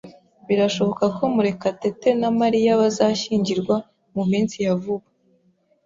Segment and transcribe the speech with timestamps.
[0.47, 3.75] Birashoboka ko Murekatete na Mariya bazashyingirwa
[4.15, 5.07] mu minsi ya vuba.